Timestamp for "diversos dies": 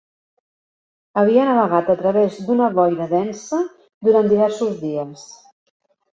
4.35-5.29